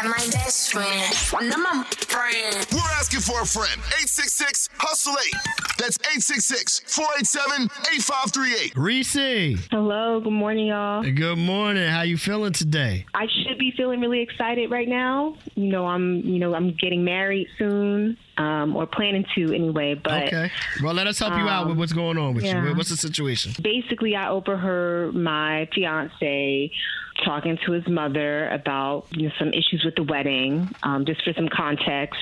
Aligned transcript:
That 0.00 0.08
my 0.08 0.30
best 0.32 0.72
friend. 0.72 1.52
I'm 1.52 1.62
my 1.62 1.84
friend. 1.90 2.66
We're 2.72 2.78
asking 2.98 3.20
for 3.20 3.42
a 3.42 3.44
friend. 3.44 3.78
866 4.00 4.70
Hustle 4.78 5.12
8. 5.12 5.34
That's 5.76 5.98
866 5.98 6.80
487 6.86 7.64
8538. 7.64 8.76
Reese. 8.76 9.66
Hello, 9.70 10.20
good 10.20 10.32
morning, 10.32 10.68
y'all. 10.68 11.02
Good 11.02 11.36
morning. 11.36 11.86
How 11.86 12.00
you 12.00 12.16
feeling 12.16 12.54
today? 12.54 13.04
I 13.12 13.26
should 13.26 13.58
be 13.58 13.74
feeling 13.76 14.00
really 14.00 14.22
excited 14.22 14.70
right 14.70 14.88
now. 14.88 15.36
You 15.54 15.70
know, 15.70 15.86
I'm 15.86 16.20
you 16.20 16.38
know, 16.38 16.54
I'm 16.54 16.74
getting 16.80 17.04
married 17.04 17.48
soon. 17.58 18.16
Um, 18.38 18.74
or 18.74 18.86
planning 18.86 19.26
to 19.34 19.54
anyway, 19.54 20.00
but 20.02 20.28
okay. 20.28 20.50
Well, 20.82 20.94
let 20.94 21.06
us 21.06 21.18
help 21.18 21.34
you 21.34 21.46
out 21.46 21.68
with 21.68 21.76
what's 21.76 21.92
going 21.92 22.16
on 22.16 22.32
with 22.32 22.44
yeah. 22.44 22.64
you. 22.64 22.74
What's 22.74 22.88
the 22.88 22.96
situation? 22.96 23.52
basically 23.62 24.16
I 24.16 24.30
overheard 24.30 25.14
my 25.14 25.68
fiance 25.74 26.72
talking 27.24 27.58
to 27.66 27.72
his 27.72 27.86
mother 27.88 28.48
about 28.48 29.06
you 29.10 29.28
know, 29.28 29.34
some 29.38 29.48
issues 29.48 29.82
with 29.84 29.94
the 29.94 30.02
wedding. 30.02 30.68
Um, 30.82 31.04
just 31.04 31.22
for 31.24 31.32
some 31.32 31.48
context, 31.48 32.20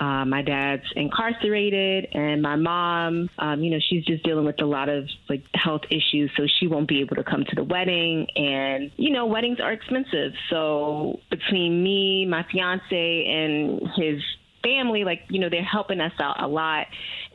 uh, 0.00 0.24
my 0.24 0.42
dad's 0.42 0.84
incarcerated, 0.94 2.08
and 2.12 2.40
my 2.40 2.56
mom, 2.56 3.28
um, 3.38 3.62
you 3.62 3.70
know, 3.70 3.78
she's 3.88 4.04
just 4.04 4.22
dealing 4.22 4.44
with 4.44 4.60
a 4.60 4.64
lot 4.64 4.88
of 4.88 5.08
like 5.28 5.42
health 5.54 5.82
issues, 5.90 6.30
so 6.36 6.46
she 6.58 6.68
won't 6.68 6.88
be 6.88 7.00
able 7.00 7.16
to 7.16 7.24
come 7.24 7.44
to 7.44 7.54
the 7.56 7.64
wedding. 7.64 8.28
And 8.36 8.92
you 8.96 9.10
know, 9.10 9.26
weddings 9.26 9.58
are 9.60 9.72
expensive, 9.72 10.32
so 10.50 11.18
between 11.30 11.82
me, 11.82 12.26
my 12.26 12.44
fiance, 12.50 13.26
and 13.26 13.88
his 13.96 14.22
family, 14.62 15.04
like 15.04 15.22
you 15.28 15.40
know, 15.40 15.48
they're 15.48 15.64
helping 15.64 16.00
us 16.00 16.12
out 16.20 16.40
a 16.42 16.46
lot, 16.46 16.86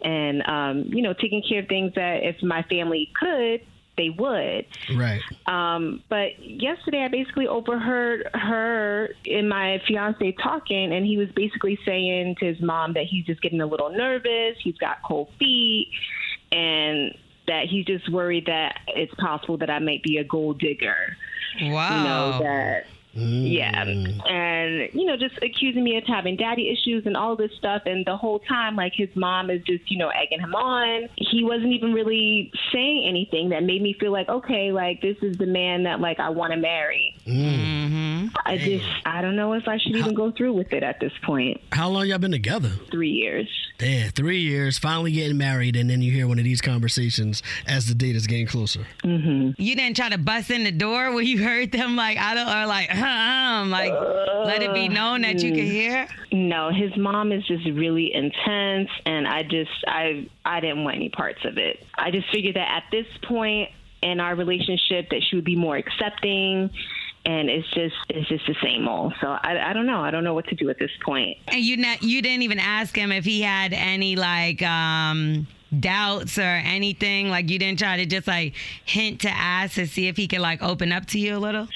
and 0.01 0.41
um, 0.47 0.83
you 0.87 1.01
know, 1.01 1.13
taking 1.13 1.43
care 1.47 1.59
of 1.59 1.67
things 1.67 1.93
that 1.95 2.23
if 2.23 2.41
my 2.41 2.63
family 2.63 3.11
could, 3.13 3.61
they 3.97 4.09
would. 4.09 4.65
Right. 4.95 5.21
Um, 5.45 6.03
but 6.09 6.39
yesterday, 6.39 7.03
I 7.03 7.07
basically 7.07 7.47
overheard 7.47 8.27
her 8.33 9.09
and 9.29 9.47
my 9.49 9.81
fiance 9.87 10.31
talking, 10.43 10.93
and 10.93 11.05
he 11.05 11.17
was 11.17 11.29
basically 11.29 11.77
saying 11.85 12.35
to 12.39 12.45
his 12.45 12.61
mom 12.61 12.93
that 12.93 13.05
he's 13.05 13.25
just 13.25 13.41
getting 13.41 13.61
a 13.61 13.67
little 13.67 13.89
nervous. 13.89 14.57
He's 14.63 14.77
got 14.77 15.03
cold 15.03 15.29
feet, 15.37 15.89
and 16.51 17.15
that 17.47 17.67
he's 17.67 17.85
just 17.85 18.11
worried 18.11 18.45
that 18.47 18.79
it's 18.87 19.13
possible 19.15 19.57
that 19.57 19.69
I 19.69 19.79
might 19.79 20.01
be 20.03 20.17
a 20.17 20.23
gold 20.23 20.59
digger. 20.59 21.17
Wow. 21.61 21.97
You 21.97 22.03
know 22.03 22.39
that. 22.43 22.87
Yeah, 23.15 23.85
mm. 23.85 24.29
and 24.29 24.89
you 24.93 25.05
know, 25.05 25.15
just 25.15 25.37
accusing 25.43 25.83
me 25.83 25.97
of 25.97 26.03
having 26.05 26.35
daddy 26.35 26.69
issues 26.71 27.05
and 27.05 27.15
all 27.15 27.35
this 27.35 27.51
stuff, 27.57 27.83
and 27.85 28.05
the 28.05 28.17
whole 28.17 28.39
time, 28.39 28.75
like 28.75 28.93
his 28.95 29.09
mom 29.15 29.49
is 29.49 29.61
just, 29.63 29.89
you 29.91 29.97
know, 29.97 30.09
egging 30.09 30.39
him 30.39 30.55
on. 30.55 31.09
He 31.15 31.43
wasn't 31.43 31.73
even 31.73 31.93
really 31.93 32.51
saying 32.71 33.05
anything 33.07 33.49
that 33.49 33.63
made 33.63 33.81
me 33.81 33.95
feel 33.99 34.11
like, 34.11 34.29
okay, 34.29 34.71
like 34.71 35.01
this 35.01 35.17
is 35.21 35.37
the 35.37 35.45
man 35.45 35.83
that 35.83 35.99
like 35.99 36.19
I 36.19 36.29
want 36.29 36.53
to 36.53 36.57
marry. 36.57 37.15
Mm. 37.27 37.82
I 38.45 38.57
just, 38.57 38.85
I 39.05 39.21
don't 39.21 39.35
know 39.35 39.53
if 39.53 39.67
I 39.67 39.77
should 39.77 39.95
even 39.95 40.13
go 40.13 40.31
through 40.31 40.53
with 40.53 40.73
it 40.73 40.83
at 40.83 40.99
this 40.99 41.13
point. 41.23 41.61
How 41.71 41.89
long 41.89 42.07
y'all 42.07 42.17
been 42.17 42.31
together? 42.31 42.69
Three 42.91 43.11
years. 43.11 43.47
Damn, 43.77 44.11
three 44.11 44.41
years, 44.41 44.77
finally 44.77 45.11
getting 45.11 45.37
married, 45.37 45.75
and 45.75 45.89
then 45.89 46.01
you 46.01 46.11
hear 46.11 46.27
one 46.27 46.37
of 46.37 46.45
these 46.45 46.61
conversations 46.61 47.41
as 47.67 47.87
the 47.87 47.95
date 47.95 48.15
is 48.15 48.27
getting 48.27 48.47
closer. 48.47 48.85
Mm-hmm. 49.03 49.61
You 49.61 49.75
didn't 49.75 49.95
try 49.95 50.09
to 50.09 50.17
bust 50.17 50.51
in 50.51 50.63
the 50.63 50.71
door 50.71 51.11
when 51.13 51.25
you 51.25 51.43
heard 51.43 51.71
them 51.71 51.95
like 51.95 52.17
I 52.17 52.35
don't 52.35 52.47
or 52.47 52.65
like 52.67 52.93
um 52.95 53.71
like 53.71 53.91
let 54.45 54.61
it 54.61 54.73
be 54.73 54.89
known 54.89 55.21
that 55.21 55.41
you 55.41 55.51
could 55.51 55.63
hear. 55.63 56.07
No, 56.31 56.69
his 56.69 56.95
mom 56.97 57.31
is 57.31 57.45
just 57.47 57.65
really 57.65 58.13
intense, 58.13 58.89
and 59.05 59.27
I 59.27 59.43
just, 59.43 59.71
I, 59.87 60.29
I 60.45 60.59
didn't 60.59 60.83
want 60.83 60.95
any 60.95 61.09
parts 61.09 61.43
of 61.45 61.57
it. 61.57 61.85
I 61.95 62.11
just 62.11 62.29
figured 62.31 62.55
that 62.55 62.69
at 62.69 62.83
this 62.91 63.07
point 63.23 63.69
in 64.01 64.19
our 64.19 64.35
relationship, 64.35 65.09
that 65.09 65.23
she 65.29 65.35
would 65.35 65.45
be 65.45 65.55
more 65.55 65.77
accepting. 65.77 66.69
And 67.25 67.49
it's 67.49 67.69
just 67.71 67.95
it's 68.09 68.27
just 68.27 68.45
the 68.47 68.55
same 68.61 68.87
old. 68.87 69.13
So 69.21 69.27
I, 69.27 69.69
I 69.69 69.73
don't 69.73 69.85
know. 69.85 70.01
I 70.01 70.11
don't 70.11 70.23
know 70.23 70.33
what 70.33 70.47
to 70.47 70.55
do 70.55 70.69
at 70.69 70.77
this 70.77 70.91
point. 71.05 71.37
And 71.47 71.61
you 71.61 71.77
not 71.77 72.03
you 72.03 72.21
didn't 72.21 72.41
even 72.41 72.59
ask 72.59 72.95
him 72.95 73.11
if 73.11 73.23
he 73.23 73.41
had 73.41 73.71
any 73.71 74.15
like 74.15 74.61
um 74.61 75.47
doubts 75.79 76.37
or 76.37 76.41
anything. 76.41 77.29
Like 77.29 77.49
you 77.49 77.59
didn't 77.59 77.79
try 77.79 77.97
to 77.97 78.05
just 78.05 78.27
like 78.27 78.55
hint 78.85 79.21
to 79.21 79.29
ask 79.29 79.75
to 79.75 79.87
see 79.87 80.07
if 80.07 80.17
he 80.17 80.27
could 80.27 80.41
like 80.41 80.61
open 80.61 80.91
up 80.91 81.05
to 81.07 81.19
you 81.19 81.37
a 81.37 81.39
little. 81.39 81.67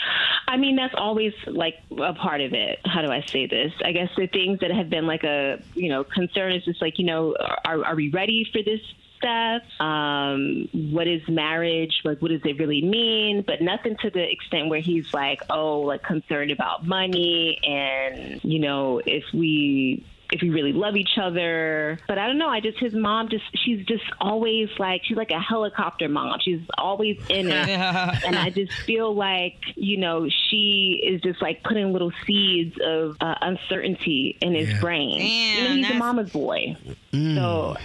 I 0.49 0.55
mean, 0.55 0.77
that's 0.77 0.93
always 0.97 1.33
like 1.45 1.75
a 1.97 2.13
part 2.13 2.39
of 2.39 2.53
it. 2.53 2.79
How 2.85 3.01
do 3.01 3.11
I 3.11 3.21
say 3.27 3.47
this? 3.47 3.73
I 3.83 3.91
guess 3.91 4.09
the 4.15 4.27
things 4.27 4.59
that 4.61 4.71
have 4.71 4.89
been 4.89 5.05
like 5.05 5.23
a 5.23 5.61
you 5.75 5.89
know 5.89 6.03
concern 6.03 6.53
is 6.53 6.63
just 6.65 6.81
like 6.81 6.99
you 6.99 7.05
know 7.05 7.35
are 7.65 7.83
are 7.83 7.95
we 7.95 8.09
ready 8.09 8.45
for 8.51 8.61
this 8.63 8.79
stuff? 9.17 9.61
Um, 9.79 10.67
what 10.91 11.07
is 11.07 11.21
marriage? 11.27 12.01
Like, 12.03 12.21
what 12.21 12.29
does 12.31 12.41
it 12.45 12.57
really 12.59 12.81
mean? 12.81 13.43
But 13.45 13.61
nothing 13.61 13.97
to 14.01 14.09
the 14.09 14.29
extent 14.31 14.69
where 14.69 14.79
he's 14.81 15.13
like, 15.13 15.41
oh, 15.49 15.81
like 15.81 16.03
concerned 16.03 16.51
about 16.51 16.85
money 16.85 17.59
and 17.63 18.39
you 18.43 18.59
know 18.59 19.01
if 19.05 19.23
we 19.33 20.03
if 20.29 20.41
we 20.41 20.49
really 20.49 20.73
love 20.73 20.97
each 20.97 21.17
other. 21.21 21.97
But 22.05 22.17
I 22.17 22.27
don't 22.27 22.37
know. 22.37 22.49
I 22.49 22.59
just 22.59 22.77
his 22.79 22.93
mom 22.93 23.29
just 23.29 23.45
she's 23.63 23.85
just 23.85 24.03
always 24.19 24.67
like 24.77 25.01
she's 25.05 25.15
like 25.15 25.31
a 25.31 25.39
helicopter 25.39 26.09
mom. 26.09 26.37
She's 26.41 26.59
always 26.77 27.17
in 27.29 27.47
it, 27.49 27.69
and 28.25 28.37
I 28.37 28.49
just 28.49 28.73
feel 28.85 29.15
like 29.15 29.55
you 29.75 29.95
know 29.95 30.27
she 30.49 31.01
is 31.01 31.21
just 31.21 31.41
like 31.41 31.63
putting 31.63 31.93
little 31.93 32.11
seeds 32.25 32.75
of 32.83 33.15
uh, 33.21 33.35
uncertainty 33.41 34.37
in 34.41 34.53
his 34.53 34.67
Yeah. 34.69 34.81
brain. 34.81 35.21
you 35.21 35.63
know, 35.63 35.75
he's 35.75 35.89
a 35.91 35.93
mama's 35.93 36.29
boy, 36.29 36.75
so. 37.13 37.77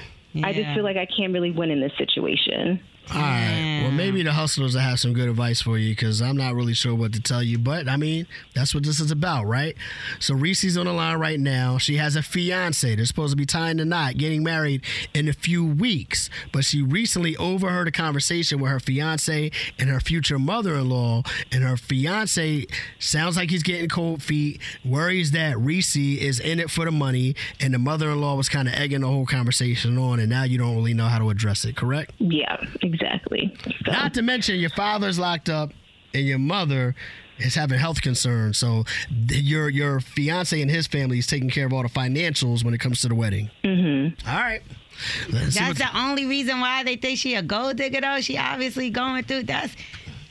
I 0.43 0.53
just 0.53 0.75
feel 0.75 0.85
like 0.85 0.97
I 0.97 1.07
can't 1.07 1.33
really 1.33 1.51
win 1.51 1.71
in 1.71 1.81
this 1.81 1.93
situation. 1.99 2.81
All 3.11 3.21
right. 3.21 3.81
Well, 3.83 3.91
maybe 3.91 4.23
the 4.23 4.33
hustlers 4.33 4.75
will 4.75 4.81
have 4.81 5.01
some 5.01 5.13
good 5.13 5.29
advice 5.29 5.61
for 5.61 5.77
you 5.77 5.91
because 5.91 6.23
I'm 6.23 6.37
not 6.37 6.55
really 6.55 6.73
sure 6.73 6.95
what 6.95 7.13
to 7.15 7.21
tell 7.21 7.43
you. 7.43 7.59
But 7.59 7.89
I 7.89 7.97
mean, 7.97 8.27
that's 8.55 8.75
what 8.75 8.85
this 8.85 9.01
is 9.01 9.11
about, 9.11 9.45
right? 9.45 9.77
So 10.21 10.35
Reese's 10.35 10.79
on 10.79 10.87
the 10.87 10.93
line 10.93 11.19
right 11.19 11.39
now. 11.39 11.79
She 11.79 11.97
has 11.97 12.17
a 12.17 12.23
fiance. 12.23 12.95
They're 12.95 13.05
supposed 13.05 13.33
to 13.33 13.37
be 13.37 13.45
tying 13.45 13.79
the 13.79 13.85
knot, 13.85 14.17
getting 14.17 14.43
married 14.43 14.83
in 15.13 15.29
a 15.29 15.33
few 15.33 15.67
weeks. 15.67 16.31
But 16.53 16.65
she 16.65 16.81
recently 16.81 17.37
overheard 17.37 17.89
a 17.89 17.91
conversation 17.91 18.61
with 18.61 18.71
her 18.71 18.81
fiance 18.81 19.51
and 19.79 19.91
her 19.91 20.01
future 20.01 20.39
mother-in-law. 20.39 21.25
And 21.51 21.65
her 21.65 21.77
fiance 21.77 22.67
sounds 22.99 23.37
like 23.37 23.51
he's 23.51 23.65
getting 23.65 23.89
cold 23.89 24.23
feet. 24.23 24.61
Worries 24.85 25.33
that 25.33 25.59
Reese 25.59 25.97
is 25.97 26.41
in 26.41 26.61
it 26.61 26.71
for 26.71 26.85
the 26.85 26.93
money, 26.93 27.35
and 27.61 27.75
the 27.75 27.79
mother-in-law 27.79 28.37
was 28.37 28.49
kind 28.49 28.69
of 28.69 28.75
egging 28.75 29.01
the 29.01 29.09
whole 29.09 29.27
conversation 29.27 29.99
on. 29.99 30.21
And 30.21 30.31
now 30.31 30.45
you 30.45 30.57
don't 30.57 30.77
really 30.77 30.95
know 30.95 31.09
how 31.09 31.19
to 31.19 31.29
address 31.29 31.65
it. 31.65 31.77
Correct? 31.77 32.13
Yeah, 32.19 32.57
exactly. 32.81 32.92
So, 32.99 33.93
Not 33.93 34.15
to 34.15 34.23
mention 34.23 34.59
your 34.59 34.71
father's 34.71 35.19
locked 35.19 35.49
up 35.49 35.73
and 36.15 36.27
your 36.27 36.39
mother 36.39 36.95
is 37.39 37.55
having 37.55 37.79
health 37.79 38.03
concerns. 38.03 38.59
So 38.59 38.85
th- 39.29 39.43
your 39.43 39.69
your 39.69 40.01
fiance 40.01 40.61
and 40.61 40.71
his 40.71 40.87
family 40.87 41.19
is 41.19 41.27
taking 41.27 41.51
care 41.51 41.67
of 41.67 41.73
all 41.73 41.83
the 41.83 41.89
financials 41.89 42.65
when 42.65 42.75
it 42.75 42.79
comes 42.79 43.01
to 43.03 43.09
the 43.09 43.15
wedding. 43.15 43.51
Mm-hmm. 43.65 44.29
All 44.29 44.35
right. 44.37 44.63
Let's 45.31 45.55
That's 45.59 45.69
what- 45.69 45.93
the 45.93 45.99
only 45.99 46.27
reason 46.27 46.61
why 46.61 46.85
they 46.85 46.97
think 46.97 47.19
she 47.19 47.35
a 47.35 47.43
gold 47.43 47.77
digger 47.77 48.01
though. 48.01 48.21
She 48.21 48.37
obviously 48.37 48.91
going 48.91 49.25
through 49.25 49.45
that's 49.45 49.75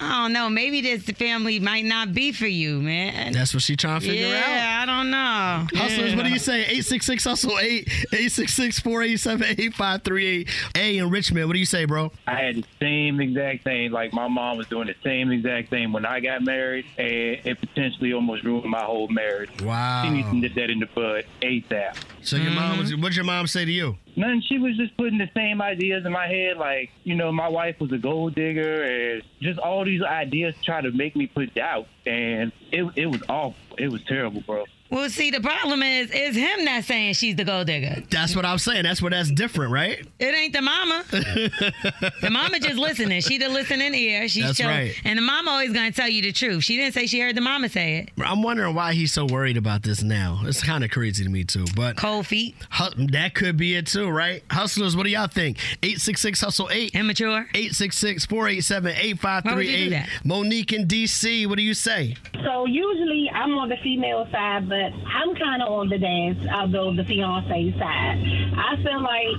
I 0.01 0.23
don't 0.23 0.33
know. 0.33 0.49
Maybe 0.49 0.81
this 0.81 1.03
family 1.03 1.59
might 1.59 1.85
not 1.85 2.11
be 2.11 2.31
for 2.31 2.47
you, 2.47 2.81
man. 2.81 3.33
that's 3.33 3.53
what 3.53 3.61
she 3.61 3.75
trying 3.75 4.01
to 4.01 4.07
figure 4.07 4.25
out. 4.25 4.31
yeah, 4.31 4.79
I 4.81 4.85
don't 4.87 5.11
know. 5.11 5.79
Hustlers, 5.79 6.15
what 6.15 6.25
do 6.25 6.31
you 6.31 6.39
say? 6.39 6.61
866 6.61 7.23
Hustle 7.23 7.59
8 7.59 7.87
866 7.87 8.79
487 8.79 9.45
8538. 9.45 10.49
A 10.75 10.97
in 10.97 11.09
Richmond, 11.11 11.47
what 11.47 11.53
do 11.53 11.59
you 11.59 11.67
say, 11.67 11.85
bro? 11.85 12.11
I 12.25 12.35
had 12.35 12.55
the 12.55 12.65
same 12.79 13.21
exact 13.21 13.63
thing. 13.63 13.91
Like 13.91 14.11
my 14.11 14.27
mom 14.27 14.57
was 14.57 14.67
doing 14.67 14.87
the 14.87 14.95
same 15.03 15.31
exact 15.31 15.69
thing 15.69 15.91
when 15.91 16.05
I 16.05 16.19
got 16.19 16.43
married, 16.43 16.85
and 16.97 17.07
it 17.07 17.59
potentially 17.59 18.11
almost 18.11 18.43
ruined 18.43 18.69
my 18.69 18.81
whole 18.83 19.07
marriage. 19.07 19.51
Wow. 19.61 20.03
She 20.03 20.09
needs 20.09 20.29
to 20.29 20.35
nip 20.35 20.55
that 20.55 20.71
in 20.71 20.79
the 20.79 20.87
bud 20.87 21.25
ASAP. 21.43 21.95
So 22.23 22.37
your 22.37 22.51
mom 22.51 22.71
mm-hmm. 22.71 22.81
was 22.81 22.95
what'd 22.95 23.15
your 23.15 23.25
mom 23.25 23.45
say 23.45 23.65
to 23.65 23.71
you? 23.71 23.97
Nothing. 24.21 24.43
She 24.47 24.59
was 24.59 24.77
just 24.77 24.95
putting 24.97 25.17
the 25.17 25.29
same 25.33 25.63
ideas 25.63 26.05
in 26.05 26.11
my 26.11 26.27
head. 26.27 26.57
Like, 26.57 26.91
you 27.03 27.15
know, 27.15 27.31
my 27.31 27.49
wife 27.49 27.79
was 27.79 27.91
a 27.91 27.97
gold 27.97 28.35
digger, 28.35 28.83
and 28.83 29.23
just 29.41 29.57
all 29.57 29.83
these 29.83 30.03
ideas 30.03 30.53
try 30.63 30.79
to 30.79 30.91
make 30.91 31.15
me 31.15 31.25
put 31.25 31.55
doubt. 31.55 31.87
And 32.05 32.51
it 32.71 32.83
it 32.95 33.07
was 33.07 33.23
awful. 33.27 33.55
It 33.79 33.91
was 33.91 34.03
terrible, 34.03 34.41
bro. 34.41 34.65
Well, 34.91 35.09
see, 35.09 35.31
the 35.31 35.39
problem 35.39 35.81
is, 35.83 36.11
is 36.11 36.35
him 36.35 36.65
not 36.65 36.83
saying 36.83 37.13
she's 37.13 37.35
the 37.37 37.45
gold 37.45 37.67
digger. 37.67 38.03
That's 38.11 38.35
what 38.35 38.45
I'm 38.45 38.57
saying. 38.57 38.83
That's 38.83 39.01
where 39.01 39.09
that's 39.11 39.31
different, 39.31 39.71
right? 39.71 40.05
It 40.19 40.35
ain't 40.35 40.51
the 40.53 40.61
mama. 40.61 41.03
the 41.11 42.29
mama 42.29 42.59
just 42.59 42.75
listening. 42.77 43.21
She 43.21 43.37
the 43.37 43.47
listening 43.47 43.93
ear. 43.95 44.27
She's 44.27 44.43
That's 44.47 44.57
show- 44.57 44.67
right. 44.67 44.93
And 45.05 45.17
the 45.17 45.21
mama 45.23 45.51
always 45.51 45.71
gonna 45.71 45.91
tell 45.93 46.09
you 46.09 46.21
the 46.21 46.33
truth. 46.33 46.63
She 46.65 46.75
didn't 46.75 46.93
say 46.93 47.07
she 47.07 47.19
heard 47.21 47.35
the 47.35 47.41
mama 47.41 47.69
say 47.69 47.99
it. 47.99 48.09
I'm 48.23 48.43
wondering 48.43 48.75
why 48.75 48.93
he's 48.93 49.13
so 49.13 49.25
worried 49.25 49.55
about 49.57 49.83
this 49.83 50.03
now. 50.03 50.41
It's 50.43 50.61
kind 50.61 50.83
of 50.83 50.91
crazy 50.91 51.23
to 51.23 51.29
me 51.29 51.45
too, 51.45 51.65
but 51.75 51.95
Cold 51.95 52.27
feet, 52.27 52.55
Hu- 52.73 53.07
that 53.07 53.33
could 53.33 53.55
be 53.57 53.75
it 53.75 53.87
too, 53.87 54.09
right? 54.09 54.43
Hustlers, 54.51 54.97
what 54.97 55.03
do 55.03 55.09
y'all 55.09 55.27
think? 55.27 55.57
866 55.83 56.41
Hustle 56.41 56.69
8. 56.69 56.91
immature. 56.95 57.47
866 57.55 58.25
487 58.25 58.83
Why 58.83 59.55
would 59.55 59.65
you 59.65 59.89
do 59.89 59.95
8538. 59.95 60.25
Monique 60.25 60.73
in 60.73 60.87
DC, 60.87 61.47
what 61.47 61.55
do 61.57 61.63
you 61.63 61.73
say? 61.73 62.15
So 62.43 62.65
usually 62.65 63.29
I'm 63.33 63.57
on 63.57 63.69
the 63.69 63.77
female 63.83 64.27
side, 64.31 64.67
but 64.67 64.80
but 64.81 64.93
I'm 65.05 65.35
kind 65.35 65.61
of 65.61 65.69
on 65.69 65.89
the 65.89 65.97
dance, 65.97 66.39
although 66.51 66.95
the 66.95 67.03
fiance 67.03 67.73
side. 67.77 68.17
I 68.57 68.75
feel 68.81 69.01
like 69.01 69.37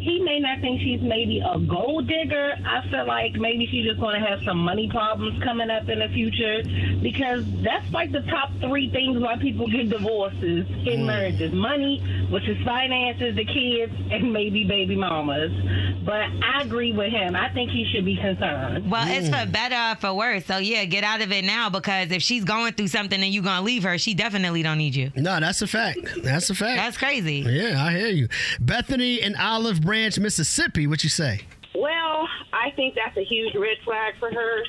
he 0.00 0.20
may 0.24 0.38
not 0.40 0.60
think 0.60 0.80
she's 0.80 1.02
maybe 1.02 1.40
a 1.40 1.58
gold 1.58 2.06
digger. 2.06 2.54
I 2.64 2.88
feel 2.88 3.06
like 3.06 3.34
maybe 3.34 3.66
she's 3.66 3.84
just 3.84 4.00
going 4.00 4.20
to 4.20 4.26
have 4.26 4.40
some 4.44 4.58
money 4.58 4.88
problems 4.88 5.42
coming 5.42 5.70
up 5.70 5.88
in 5.88 5.98
the 5.98 6.08
future 6.08 6.62
because 7.02 7.44
that's 7.62 7.90
like 7.92 8.12
the 8.12 8.22
top 8.22 8.50
three 8.60 8.90
things 8.90 9.20
why 9.20 9.36
people 9.36 9.68
get 9.68 9.90
divorces 9.90 10.66
in 10.86 11.02
mm. 11.02 11.06
marriages 11.06 11.52
money, 11.52 12.00
which 12.30 12.48
is 12.48 12.56
finances, 12.64 13.34
the 13.36 13.44
kids, 13.44 13.92
and 14.10 14.32
maybe 14.32 14.64
baby 14.64 14.96
mamas. 14.96 15.50
But 16.04 16.30
I 16.42 16.62
agree 16.62 16.92
with 16.92 17.10
him. 17.12 17.34
I 17.34 17.52
think 17.52 17.70
he 17.70 17.90
should 17.92 18.04
be 18.04 18.16
concerned. 18.16 18.90
Well, 18.90 19.06
it's 19.08 19.28
mm. 19.28 19.44
for 19.44 19.50
better 19.50 19.76
or 19.76 20.00
for 20.00 20.14
worse. 20.14 20.46
So 20.46 20.58
yeah, 20.58 20.84
get 20.84 21.04
out 21.04 21.20
of 21.20 21.32
it 21.32 21.44
now 21.44 21.70
because 21.70 22.10
if 22.10 22.22
she's 22.22 22.44
going 22.44 22.72
through 22.74 22.88
something 22.88 23.20
and 23.20 23.34
you 23.34 23.42
gonna 23.42 23.64
leave 23.64 23.82
her, 23.82 23.98
she 23.98 24.14
definitely 24.14 24.62
don't 24.62 24.78
need 24.78 24.94
you. 24.94 25.12
No, 25.16 25.40
that's 25.40 25.60
a 25.62 25.66
fact. 25.66 25.98
That's 26.22 26.50
a 26.50 26.54
fact. 26.54 26.76
That's 26.76 26.96
crazy. 26.96 27.44
yeah, 27.46 27.84
I 27.84 27.92
hear 27.92 28.08
you. 28.08 28.28
Bethany 28.60 29.20
in 29.20 29.34
Olive 29.36 29.80
Branch, 29.82 30.18
Mississippi. 30.18 30.86
What 30.86 31.02
you 31.02 31.10
say? 31.10 31.40
Well, 31.74 32.28
I 32.52 32.70
think 32.76 32.94
that's 32.94 33.16
a 33.16 33.24
huge 33.24 33.54
red 33.54 33.78
flag 33.84 34.14
for 34.18 34.30
her. 34.30 34.62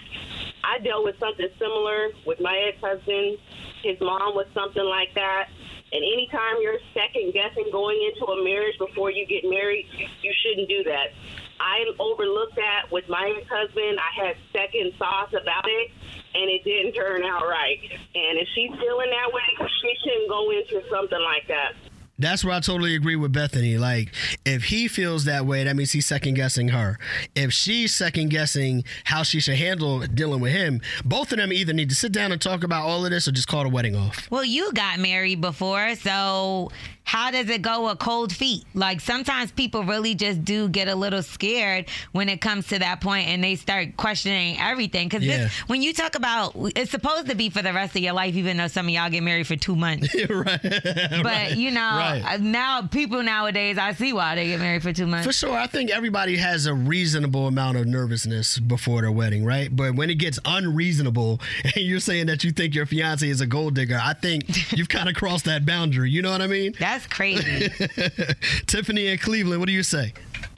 I 0.64 0.80
dealt 0.80 1.04
with 1.04 1.18
something 1.20 1.48
similar 1.60 2.10
with 2.26 2.40
my 2.40 2.58
ex 2.70 2.80
husband. 2.82 3.38
His 3.84 4.00
mom 4.00 4.36
was 4.36 4.46
something 4.54 4.84
like 4.84 5.14
that. 5.16 5.50
And 5.92 6.04
anytime 6.04 6.56
you're 6.62 6.80
second 6.94 7.34
guessing 7.34 7.68
going 7.72 8.00
into 8.00 8.26
a 8.32 8.44
marriage 8.44 8.78
before 8.80 9.12
you 9.12 9.26
get 9.28 9.44
married, 9.44 9.88
you, 9.92 10.32
shouldn't 10.42 10.70
do 10.70 10.84
that. 10.86 11.12
I 11.60 11.84
overlooked 12.00 12.56
that 12.56 12.88
with 12.92 13.08
my 13.10 13.36
ex 13.38 13.48
husband. 13.52 14.00
I 14.00 14.26
had 14.26 14.36
second 14.54 14.94
thoughts 14.98 15.34
about 15.34 15.68
it, 15.68 15.92
and 16.34 16.50
it 16.50 16.64
didn't 16.64 16.94
turn 16.94 17.24
out 17.24 17.44
right. 17.44 17.78
And 18.16 18.40
if 18.40 18.48
she's 18.56 18.72
feeling 18.80 19.12
that 19.12 19.34
way, 19.34 19.68
she 19.82 19.94
shouldn't 20.04 20.30
go 20.30 20.50
into 20.50 20.82
something 20.90 21.22
like 21.22 21.48
that. 21.50 21.76
That's 22.22 22.46
where 22.46 22.54
I 22.54 22.60
totally 22.60 22.96
agree 22.96 23.16
with 23.16 23.32
Bethany. 23.34 23.78
Like, 23.78 24.14
if 24.46 24.66
he 24.66 24.88
feels 24.88 25.26
that 25.26 25.46
way, 25.46 25.64
that 25.64 25.76
means 25.76 25.92
he's 25.92 26.06
second 26.06 26.36
guessing 26.36 26.70
her. 26.70 26.98
If 27.36 27.52
she's 27.54 27.94
second 27.96 28.30
guessing 28.30 28.84
how 29.06 29.24
she 29.24 29.40
should 29.40 29.56
handle 29.58 30.00
dealing 30.02 30.40
with 30.40 30.54
him, 30.54 30.82
both 31.04 31.32
of 31.32 31.38
them 31.38 31.52
either 31.52 31.74
need 31.74 31.90
to 31.90 31.96
sit 31.96 32.12
down 32.12 32.32
and 32.32 32.42
talk 32.42 32.64
about 32.64 32.86
all 32.86 33.04
of 33.06 33.12
this 33.12 33.28
or 33.28 33.32
just 33.32 33.48
call 33.48 33.64
the 33.64 33.70
wedding 33.70 33.96
off. 33.96 34.30
Well, 34.32 34.44
you 34.46 34.72
got 34.74 35.00
married 35.00 35.42
before, 35.42 35.96
so 35.96 36.72
how 37.04 37.32
does 37.32 37.50
it 37.50 37.62
go 37.62 37.88
with 37.88 38.00
cold 38.00 38.32
feet? 38.34 38.64
Like 38.74 39.02
sometimes 39.02 39.52
people 39.52 39.84
really 39.84 40.14
just 40.16 40.46
do 40.46 40.70
get 40.70 40.88
a 40.88 40.96
little 40.96 41.24
scared 41.24 41.90
when 42.12 42.30
it 42.30 42.40
comes 42.42 42.68
to 42.68 42.80
that 42.80 43.02
point 43.02 43.28
and 43.28 43.44
they 43.44 43.56
start 43.56 43.98
questioning 43.98 44.58
everything. 44.60 45.10
Because 45.10 45.26
Yeah. 45.26 45.50
when 45.68 45.82
you 45.82 45.94
talk 45.94 46.16
about, 46.16 46.54
it's 46.76 46.92
supposed 46.92 47.28
to 47.28 47.36
be 47.36 47.50
for 47.50 47.62
the 47.64 47.74
rest 47.74 47.96
of 47.96 48.02
your 48.04 48.14
life, 48.14 48.36
even 48.36 48.58
though 48.58 48.68
some 48.68 48.86
of 48.86 48.92
y'all 48.92 49.10
get 49.10 49.24
married 49.24 49.48
for 49.48 49.56
two 49.56 49.76
months. 49.76 50.14
right. 50.30 50.62
But 50.62 51.58
you 51.58 51.72
know, 51.80 51.82
Right. 51.82 52.11
Uh, 52.20 52.38
now 52.38 52.82
people 52.84 53.24
nowadays, 53.24 53.78
I 53.78 53.94
see 53.94 54.14
why 54.14 54.36
they 54.36 54.48
get 54.48 54.60
married 54.60 54.84
for 54.84 54.94
two 54.94 55.08
months. 55.08 55.26
For 55.26 55.34
sure, 55.34 55.58
I 55.58 55.68
think 55.68 55.90
everybody 55.90 56.38
has 56.38 56.66
a 56.66 56.74
reasonable 56.74 57.48
amount 57.48 57.78
of 57.78 57.88
nervousness 57.88 58.60
before 58.60 59.02
their 59.02 59.12
wedding, 59.12 59.46
right? 59.46 59.74
But 59.74 59.96
when 59.96 60.10
it 60.10 60.16
gets 60.16 60.40
unreasonable 60.46 61.40
and 61.64 61.86
you're 61.86 62.00
saying 62.00 62.28
that 62.28 62.44
you 62.44 62.52
think 62.52 62.76
your 62.76 62.86
fiance 62.86 63.28
is 63.28 63.42
a 63.42 63.48
gold 63.48 63.76
digger, 63.76 64.00
I 64.02 64.14
think 64.14 64.72
you've 64.78 64.90
kind 64.90 65.10
of 65.10 65.16
crossed 65.16 65.46
that 65.46 65.66
boundary. 65.66 66.10
You 66.10 66.22
know 66.22 66.32
what 66.32 66.42
I 66.42 66.48
mean? 66.48 66.74
That's 66.80 67.08
crazy. 67.08 67.70
Tiffany 68.68 69.08
in 69.08 69.18
Cleveland, 69.18 69.60
what 69.60 69.68
do 69.68 69.74
you 69.74 69.84
say? 69.84 70.14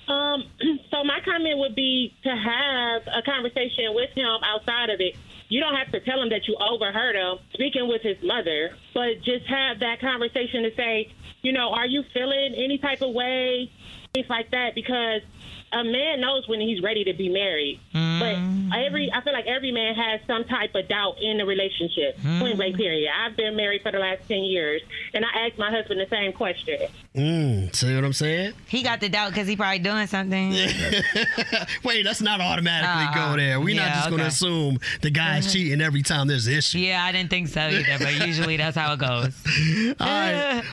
Um, 0.07 0.43
so 0.91 1.03
my 1.03 1.19
comment 1.23 1.59
would 1.59 1.75
be 1.75 2.13
to 2.23 2.29
have 2.29 3.03
a 3.07 3.21
conversation 3.23 3.93
with 3.93 4.09
him 4.11 4.37
outside 4.43 4.89
of 4.89 4.99
it. 4.99 5.15
You 5.53 5.59
don't 5.59 5.75
have 5.75 5.91
to 5.91 5.99
tell 5.99 6.19
him 6.19 6.29
that 6.29 6.47
you 6.47 6.57
overheard 6.59 7.15
him 7.15 7.37
speaking 7.53 7.87
with 7.87 8.01
his 8.01 8.17
mother, 8.23 8.71
but 8.95 9.21
just 9.21 9.45
have 9.45 9.81
that 9.81 10.01
conversation 10.01 10.63
to 10.63 10.73
say, 10.75 11.13
you 11.43 11.51
know, 11.51 11.69
are 11.69 11.85
you 11.85 12.01
feeling 12.11 12.55
any 12.57 12.79
type 12.79 13.03
of 13.03 13.13
way, 13.13 13.69
things 14.15 14.25
like 14.31 14.49
that, 14.49 14.73
because 14.73 15.21
a 15.73 15.83
man 15.83 16.21
knows 16.21 16.47
when 16.47 16.61
he's 16.61 16.81
ready 16.81 17.03
to 17.05 17.13
be 17.13 17.29
married. 17.29 17.79
But 17.91 18.35
mm. 18.35 18.85
every, 18.85 19.11
I 19.11 19.21
feel 19.21 19.33
like 19.33 19.47
every 19.47 19.71
man 19.71 19.95
has 19.95 20.21
some 20.27 20.43
type 20.45 20.75
of 20.75 20.87
doubt 20.87 21.15
in 21.21 21.37
the 21.37 21.45
relationship. 21.45 22.17
Mm. 22.19 22.39
Point 22.39 22.57
blank 22.57 22.75
period. 22.77 23.09
I've 23.13 23.35
been 23.35 23.55
married 23.55 23.81
for 23.81 23.91
the 23.91 23.99
last 23.99 24.27
ten 24.27 24.43
years, 24.43 24.81
and 25.13 25.25
I 25.25 25.47
asked 25.47 25.57
my 25.57 25.71
husband 25.71 25.99
the 25.99 26.07
same 26.09 26.33
question. 26.33 26.79
Mm, 27.15 27.75
see 27.75 27.93
what 27.93 28.03
I'm 28.03 28.13
saying? 28.13 28.53
he 28.67 28.81
got 28.81 28.99
the 28.99 29.09
doubt 29.09 29.29
because 29.29 29.47
he 29.47 29.55
probably 29.55 29.79
doing 29.79 30.07
something. 30.07 30.51
Wait, 31.83 32.03
let's 32.05 32.21
not 32.21 32.41
automatically 32.41 33.19
Uh-uh. 33.19 33.31
go 33.31 33.37
there. 33.37 33.59
We're 33.59 33.75
not 33.75 33.85
Yeah, 33.85 33.93
just 33.95 34.09
going 34.09 34.21
to 34.21 34.27
assume 34.27 34.79
the 35.01 35.11
guy's 35.11 35.43
mm-hmm. 35.43 35.53
cheating 35.53 35.81
every 35.81 36.01
time 36.01 36.27
there's 36.27 36.47
an 36.47 36.53
issue. 36.53 36.79
Yeah, 36.79 37.03
I 37.03 37.11
didn't 37.11 37.29
think 37.29 37.49
so 37.49 37.61
either, 37.67 37.97
but 37.99 38.25
usually 38.25 38.57
that's 38.57 38.75
how 38.75 38.93
it 38.93 38.99
goes. 38.99 39.33
All 39.99 40.07
right. 40.07 40.63